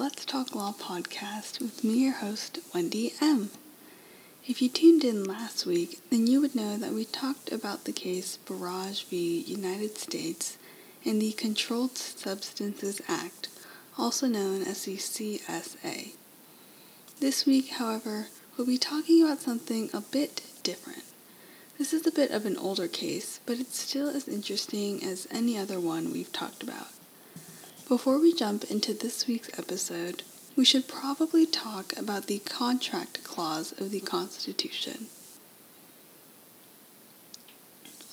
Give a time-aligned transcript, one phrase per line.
[0.00, 3.50] Let's Talk Law podcast with me, your host, Wendy M.
[4.46, 7.90] If you tuned in last week, then you would know that we talked about the
[7.90, 9.40] case Burrage v.
[9.40, 10.56] United States
[11.04, 13.48] and the Controlled Substances Act,
[13.98, 16.12] also known as the CSA.
[17.18, 21.02] This week, however, we'll be talking about something a bit different.
[21.76, 25.58] This is a bit of an older case, but it's still as interesting as any
[25.58, 26.86] other one we've talked about.
[27.88, 30.22] Before we jump into this week's episode,
[30.54, 35.06] we should probably talk about the contract clause of the Constitution.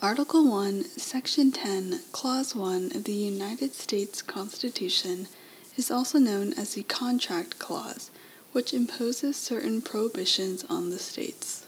[0.01, 5.27] Article 1, Section 10, Clause 1 of the United States Constitution
[5.75, 8.11] is also known as the Contract Clause,
[8.53, 11.65] which imposes certain prohibitions on the states.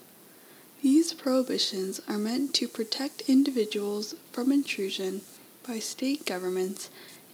[0.82, 5.24] These prohibitions are meant to protect individuals from intrusion
[5.68, 6.90] by state governments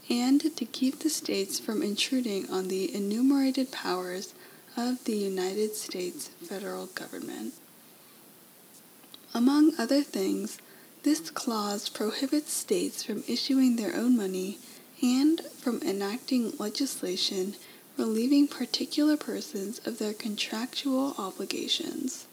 [0.10, 4.34] and to keep the states from intruding on the enumerated powers
[4.76, 7.54] of the United States federal government.
[9.34, 10.60] Among other things,
[11.04, 14.60] this clause prohibits states from issuing their own money
[15.02, 17.56] and from enacting legislation
[17.98, 22.26] relieving particular persons of their contractual obligations.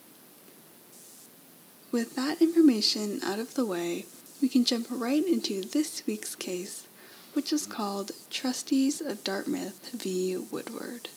[1.93, 4.07] With that information out of the way,
[4.41, 6.87] we can jump right into this week's case,
[7.33, 10.37] which is called Trustees of Dartmouth v.
[10.37, 11.09] Woodward.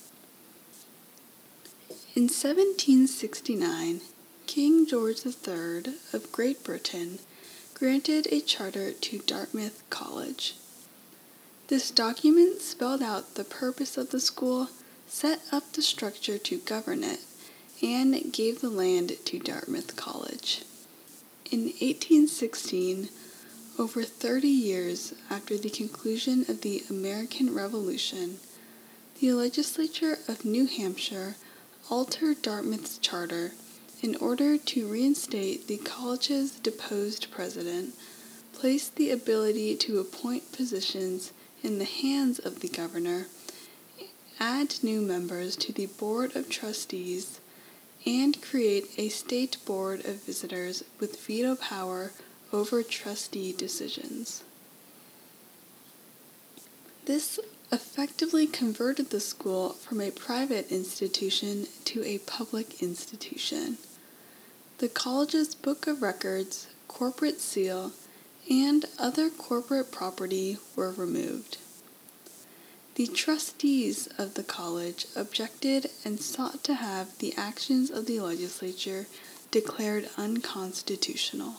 [2.16, 4.02] In 1769,
[4.46, 7.20] King George III of Great Britain
[7.74, 10.56] granted a charter to Dartmouth College.
[11.68, 14.70] This document spelled out the purpose of the school,
[15.08, 17.22] set up the structure to govern it,
[17.82, 20.64] and gave the land to Dartmouth College.
[21.50, 23.10] In 1816,
[23.80, 28.40] over 30 years after the conclusion of the American Revolution,
[29.20, 31.36] the legislature of New Hampshire
[31.90, 33.54] altered Dartmouth's charter
[34.02, 37.96] in order to reinstate the college's deposed president,
[38.54, 41.32] placed the ability to appoint positions
[41.64, 43.26] in the hands of the governor,
[44.40, 47.40] add new members to the Board of Trustees,
[48.06, 52.12] and create a state board of visitors with veto power
[52.54, 54.44] over trustee decisions.
[57.06, 57.40] This
[57.72, 63.80] effectively converted the school from a private institution to a public institution.
[64.78, 67.92] The college's book of records, corporate seal,
[68.50, 71.58] and other corporate property were removed.
[72.96, 79.08] The trustees of the college objected and sought to have the actions of the legislature
[79.50, 81.56] declared unconstitutional.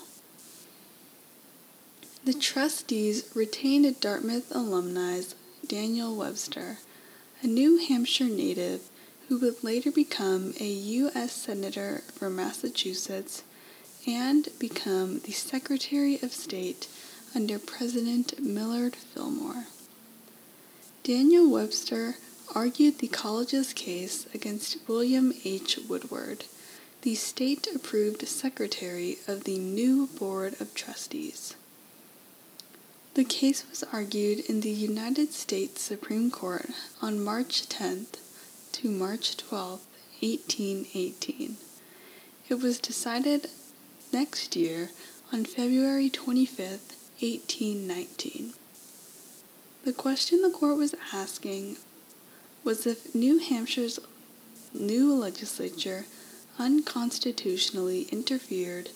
[2.24, 5.20] The trustees retained a Dartmouth alumni
[5.66, 6.78] Daniel Webster,
[7.42, 8.88] a New Hampshire native
[9.28, 11.32] who would later become a U.S.
[11.32, 13.44] Senator for Massachusetts
[14.06, 16.88] and become the Secretary of State
[17.34, 19.66] under President Millard Fillmore.
[21.02, 22.14] Daniel Webster
[22.54, 25.78] argued the college's case against William H.
[25.86, 26.46] Woodward,
[27.02, 31.54] the state approved secretary of the new Board of Trustees.
[33.14, 36.70] The case was argued in the United States Supreme Court
[37.00, 38.19] on March 10th
[38.72, 39.82] to March 12,
[40.20, 41.56] 1818.
[42.48, 43.50] It was decided
[44.12, 44.91] next year
[45.32, 48.54] on February 25th, 1819.
[49.84, 51.77] The question the court was asking
[52.65, 54.00] was if New Hampshire's
[54.72, 56.06] new legislature
[56.59, 58.91] unconstitutionally interfered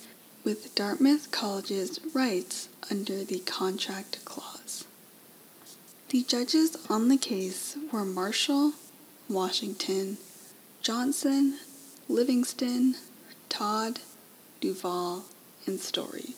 [0.49, 4.87] with Dartmouth College's rights under the Contract Clause.
[6.09, 8.73] The judges on the case were Marshall,
[9.29, 10.17] Washington,
[10.81, 11.59] Johnson,
[12.09, 12.95] Livingston,
[13.51, 14.01] Todd,
[14.63, 15.27] Duvall,
[15.67, 16.31] and Story.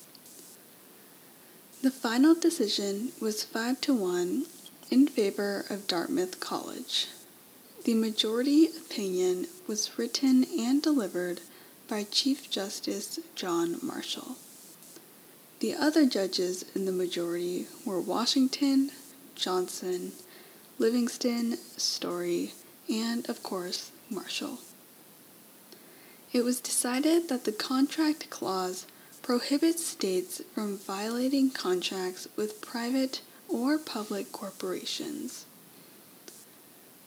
[1.81, 4.45] The final decision was 5 to 1
[4.91, 7.07] in favor of Dartmouth College.
[7.85, 11.43] The majority opinion was written and delivered
[11.91, 14.37] by Chief Justice John Marshall.
[15.59, 18.93] The other judges in the majority were Washington,
[19.35, 20.13] Johnson,
[20.79, 22.53] Livingston, Story,
[22.89, 24.61] and, of course, Marshall.
[26.33, 28.87] It was decided that the contract clause
[29.21, 35.45] prohibits states from violating contracts with private or public corporations.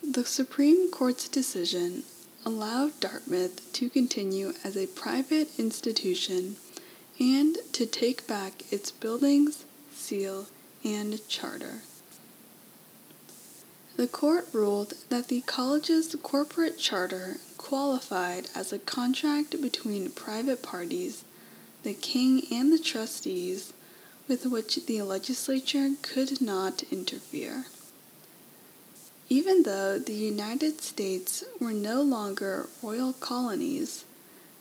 [0.03, 2.03] The Supreme Court's decision
[2.45, 6.57] allowed Dartmouth to continue as a private institution
[7.19, 10.47] and to take back its buildings, seal,
[10.83, 11.81] and charter.
[13.95, 21.23] The court ruled that the college's corporate charter qualified as a contract between private parties,
[21.83, 23.73] the king and the trustees,
[24.27, 27.65] with which the legislature could not interfere.
[29.33, 34.05] Even though the United States were no longer royal colonies,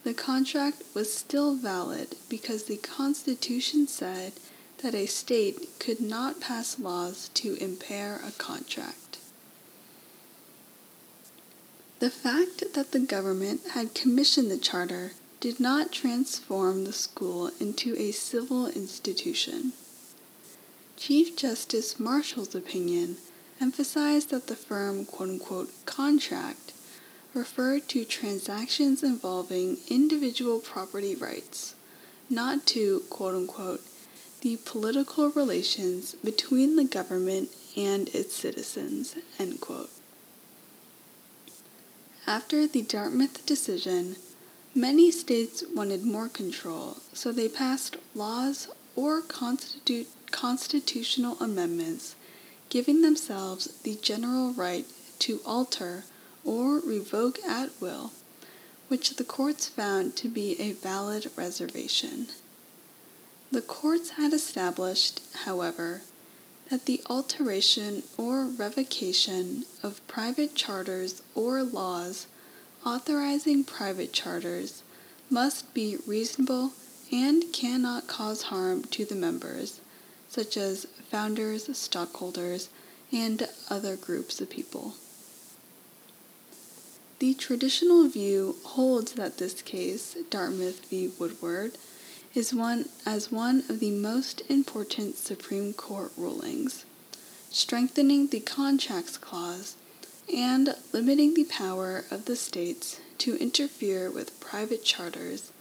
[0.02, 4.32] the contract was still valid because the Constitution said
[4.78, 9.18] that a state could not pass laws to impair a contract.
[11.98, 17.94] The fact that the government had commissioned the charter did not transform the school into
[17.98, 19.74] a civil institution.
[20.96, 23.18] Chief Justice Marshall's opinion
[23.62, 26.72] emphasized that the firm quote unquote contract
[27.32, 31.76] referred to transactions involving individual property rights,
[32.28, 33.80] not to quote unquote
[34.40, 39.90] the political relations between the government and its citizens, end quote.
[42.26, 44.16] After the Dartmouth decision,
[44.74, 52.16] many states wanted more control, so they passed laws or constitu- constitutional amendments
[52.72, 54.86] giving themselves the general right
[55.18, 56.04] to alter
[56.42, 58.12] or revoke at will,
[58.88, 62.26] which the courts found to be a valid reservation.
[63.50, 66.00] The courts had established, however,
[66.70, 72.26] that the alteration or revocation of private charters or laws
[72.86, 74.82] authorizing private charters
[75.28, 76.72] must be reasonable
[77.12, 79.81] and cannot cause harm to the members,
[80.32, 82.70] such as founders, stockholders,
[83.12, 84.94] and other groups of people.
[87.18, 91.12] The traditional view holds that this case, Dartmouth v.
[91.18, 91.76] Woodward,
[92.34, 96.86] is one as one of the most important Supreme Court rulings,
[97.50, 99.76] strengthening the Contracts Clause
[100.34, 105.52] and limiting the power of the states to interfere with private charters,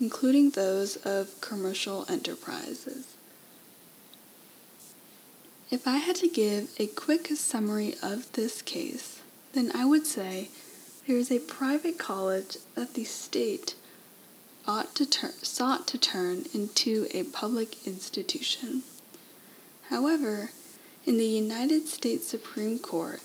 [0.00, 3.13] including those of commercial enterprises.
[5.70, 9.20] If I had to give a quick summary of this case,
[9.54, 10.50] then I would say
[11.06, 13.74] there is a private college that the state
[14.66, 18.82] ought to tur- sought to turn into a public institution.
[19.88, 20.50] However,
[21.06, 23.20] in the United States Supreme Court,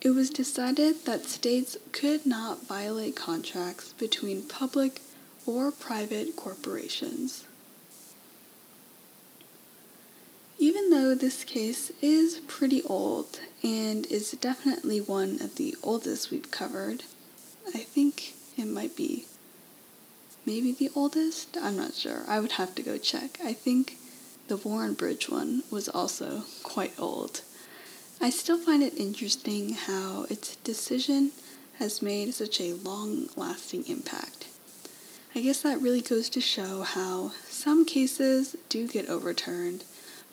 [0.00, 5.00] it was decided that states could not violate contracts between public
[5.44, 7.44] or private corporations.
[11.14, 17.02] This case is pretty old and is definitely one of the oldest we've covered,
[17.74, 19.24] I think it might be
[20.46, 21.56] maybe the oldest.
[21.60, 22.24] I'm not sure.
[22.28, 23.38] I would have to go check.
[23.42, 23.96] I think
[24.48, 27.40] the Warren Bridge one was also quite old.
[28.20, 31.32] I still find it interesting how its decision
[31.78, 34.46] has made such a long lasting impact.
[35.34, 39.84] I guess that really goes to show how some cases do get overturned,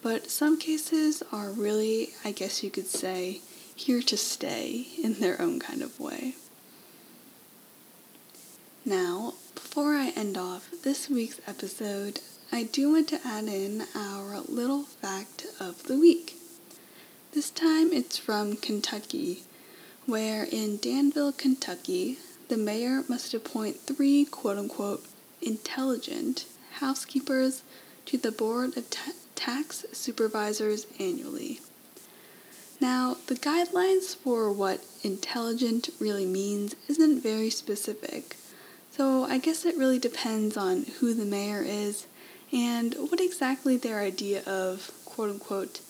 [0.05, 3.41] but some cases are really, I guess you could say,
[3.75, 6.35] here to stay in their own kind of way.
[8.85, 12.19] Now, before I end off this week's episode,
[12.51, 16.35] I do want to add in our little fact of the week.
[17.33, 19.41] This time it's from Kentucky,
[20.05, 25.03] where in Danville, Kentucky, the mayor must appoint three quote unquote
[25.41, 27.63] intelligent housekeepers
[28.05, 31.59] to the Board of ta- Tax Supervisors annually.
[32.81, 38.37] Now, the guidelines for what intelligent really means isn't very specific,
[38.91, 42.07] so I guess it really depends on who the mayor is
[42.51, 45.81] and what exactly their idea of quote unquote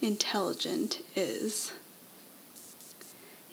[0.00, 1.72] intelligent is.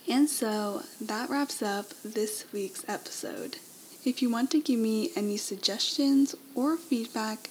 [0.08, 3.58] And so that wraps up this week's episode.
[4.04, 7.50] If you want to give me any suggestions or feedback,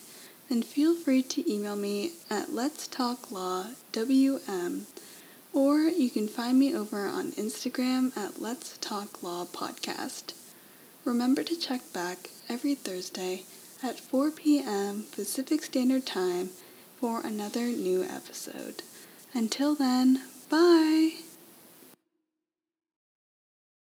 [0.49, 4.87] then feel free to email me at Let's Talk Law WM,
[5.53, 10.33] or you can find me over on Instagram at Let's Talk Law Podcast.
[11.05, 13.45] Remember to check back every Thursday
[13.83, 15.05] at 4 p.m.
[15.13, 16.51] Pacific Standard Time
[16.99, 18.83] for another new episode.
[19.35, 21.28] Until then, bye!